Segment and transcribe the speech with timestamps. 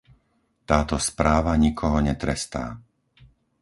[0.69, 2.65] Táto správa nikoho netrestá.